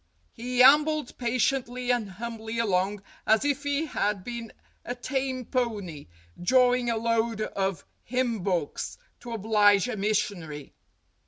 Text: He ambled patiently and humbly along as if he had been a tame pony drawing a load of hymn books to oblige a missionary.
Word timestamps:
He 0.33 0.63
ambled 0.63 1.15
patiently 1.19 1.91
and 1.91 2.09
humbly 2.13 2.57
along 2.57 3.03
as 3.27 3.45
if 3.45 3.61
he 3.61 3.85
had 3.85 4.23
been 4.23 4.51
a 4.83 4.95
tame 4.95 5.45
pony 5.45 6.07
drawing 6.41 6.89
a 6.89 6.97
load 6.97 7.41
of 7.41 7.85
hymn 8.01 8.39
books 8.41 8.97
to 9.19 9.31
oblige 9.33 9.87
a 9.87 9.95
missionary. 9.95 10.73